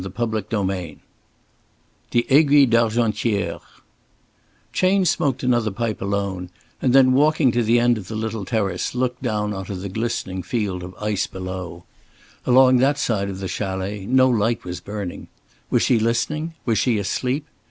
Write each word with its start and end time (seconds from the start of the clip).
CHAPTER 0.03 0.41
VII 0.63 0.97
THE 2.09 2.25
AIGUILLE 2.31 2.65
D'ARGENTIÈRE 2.71 3.61
Chayne 4.73 5.05
smoked 5.05 5.43
another 5.43 5.69
pipe 5.69 6.01
alone 6.01 6.49
and 6.81 6.91
then 6.91 7.13
walking 7.13 7.51
to 7.51 7.61
the 7.61 7.79
end 7.79 7.99
of 7.99 8.07
the 8.07 8.15
little 8.15 8.43
terrace 8.43 8.95
looked 8.95 9.21
down 9.21 9.53
on 9.53 9.65
to 9.65 9.75
the 9.75 9.89
glistening 9.89 10.41
field 10.41 10.81
of 10.81 10.95
ice 10.99 11.27
below. 11.27 11.83
Along 12.47 12.77
that 12.77 12.97
side 12.97 13.29
of 13.29 13.37
the 13.37 13.47
chalet 13.47 14.07
no 14.07 14.27
light 14.27 14.63
was 14.63 14.79
burning. 14.81 15.27
Was 15.69 15.83
she 15.83 15.99
listening? 15.99 16.55
Was 16.65 16.79
she 16.79 16.97
asleep? 16.97 17.45